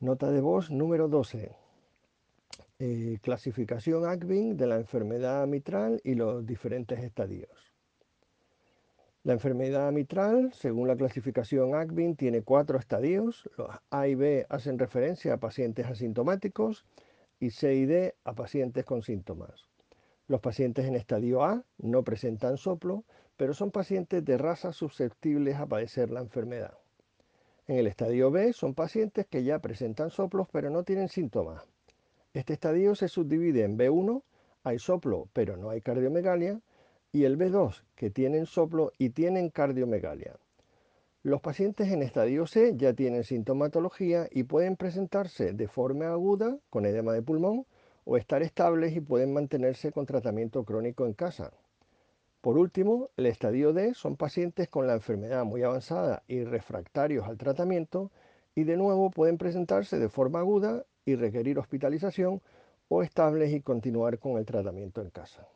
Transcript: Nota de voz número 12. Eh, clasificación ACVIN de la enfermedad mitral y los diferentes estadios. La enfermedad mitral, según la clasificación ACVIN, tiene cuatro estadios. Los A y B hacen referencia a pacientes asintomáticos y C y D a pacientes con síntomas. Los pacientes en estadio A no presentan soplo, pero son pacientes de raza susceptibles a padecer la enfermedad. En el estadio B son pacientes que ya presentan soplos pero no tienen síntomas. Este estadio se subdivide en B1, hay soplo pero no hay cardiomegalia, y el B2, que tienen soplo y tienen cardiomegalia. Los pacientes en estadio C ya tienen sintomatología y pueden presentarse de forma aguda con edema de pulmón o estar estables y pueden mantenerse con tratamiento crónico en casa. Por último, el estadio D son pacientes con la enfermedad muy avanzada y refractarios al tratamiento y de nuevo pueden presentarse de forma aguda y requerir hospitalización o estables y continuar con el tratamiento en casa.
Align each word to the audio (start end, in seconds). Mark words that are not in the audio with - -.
Nota 0.00 0.30
de 0.30 0.40
voz 0.40 0.70
número 0.70 1.08
12. 1.08 1.50
Eh, 2.78 3.18
clasificación 3.20 4.06
ACVIN 4.06 4.56
de 4.56 4.68
la 4.68 4.76
enfermedad 4.76 5.44
mitral 5.48 6.00
y 6.04 6.14
los 6.14 6.46
diferentes 6.46 7.00
estadios. 7.02 7.50
La 9.24 9.32
enfermedad 9.32 9.90
mitral, 9.90 10.52
según 10.52 10.86
la 10.86 10.94
clasificación 10.94 11.74
ACVIN, 11.74 12.14
tiene 12.14 12.42
cuatro 12.42 12.78
estadios. 12.78 13.50
Los 13.56 13.70
A 13.90 14.06
y 14.06 14.14
B 14.14 14.46
hacen 14.48 14.78
referencia 14.78 15.34
a 15.34 15.40
pacientes 15.40 15.86
asintomáticos 15.86 16.86
y 17.40 17.50
C 17.50 17.74
y 17.74 17.84
D 17.84 18.14
a 18.22 18.34
pacientes 18.34 18.84
con 18.84 19.02
síntomas. 19.02 19.68
Los 20.28 20.40
pacientes 20.40 20.86
en 20.86 20.94
estadio 20.94 21.42
A 21.42 21.64
no 21.78 22.04
presentan 22.04 22.56
soplo, 22.56 23.02
pero 23.36 23.52
son 23.52 23.72
pacientes 23.72 24.24
de 24.24 24.38
raza 24.38 24.72
susceptibles 24.72 25.56
a 25.56 25.66
padecer 25.66 26.10
la 26.10 26.20
enfermedad. 26.20 26.78
En 27.68 27.76
el 27.76 27.86
estadio 27.86 28.30
B 28.30 28.54
son 28.54 28.72
pacientes 28.72 29.26
que 29.26 29.44
ya 29.44 29.58
presentan 29.58 30.08
soplos 30.08 30.48
pero 30.50 30.70
no 30.70 30.84
tienen 30.84 31.10
síntomas. 31.10 31.68
Este 32.32 32.54
estadio 32.54 32.94
se 32.94 33.08
subdivide 33.08 33.62
en 33.62 33.76
B1, 33.76 34.22
hay 34.64 34.78
soplo 34.78 35.28
pero 35.34 35.58
no 35.58 35.68
hay 35.68 35.82
cardiomegalia, 35.82 36.62
y 37.12 37.24
el 37.24 37.36
B2, 37.36 37.82
que 37.94 38.08
tienen 38.08 38.46
soplo 38.46 38.92
y 38.96 39.10
tienen 39.10 39.50
cardiomegalia. 39.50 40.36
Los 41.22 41.42
pacientes 41.42 41.92
en 41.92 42.02
estadio 42.02 42.46
C 42.46 42.72
ya 42.74 42.94
tienen 42.94 43.22
sintomatología 43.22 44.28
y 44.30 44.44
pueden 44.44 44.76
presentarse 44.76 45.52
de 45.52 45.68
forma 45.68 46.08
aguda 46.10 46.56
con 46.70 46.86
edema 46.86 47.12
de 47.12 47.20
pulmón 47.20 47.66
o 48.06 48.16
estar 48.16 48.42
estables 48.42 48.96
y 48.96 49.00
pueden 49.00 49.34
mantenerse 49.34 49.92
con 49.92 50.06
tratamiento 50.06 50.64
crónico 50.64 51.04
en 51.04 51.12
casa. 51.12 51.52
Por 52.40 52.56
último, 52.56 53.10
el 53.16 53.26
estadio 53.26 53.72
D 53.72 53.94
son 53.94 54.16
pacientes 54.16 54.68
con 54.68 54.86
la 54.86 54.94
enfermedad 54.94 55.44
muy 55.44 55.64
avanzada 55.64 56.22
y 56.28 56.44
refractarios 56.44 57.26
al 57.26 57.36
tratamiento 57.36 58.12
y 58.54 58.62
de 58.62 58.76
nuevo 58.76 59.10
pueden 59.10 59.38
presentarse 59.38 59.98
de 59.98 60.08
forma 60.08 60.38
aguda 60.38 60.84
y 61.04 61.16
requerir 61.16 61.58
hospitalización 61.58 62.40
o 62.88 63.02
estables 63.02 63.52
y 63.52 63.60
continuar 63.60 64.20
con 64.20 64.38
el 64.38 64.46
tratamiento 64.46 65.00
en 65.00 65.10
casa. 65.10 65.48